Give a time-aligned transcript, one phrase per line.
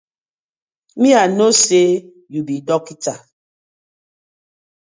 [1.01, 1.85] Mi I no say
[2.33, 3.13] yu bi dokta.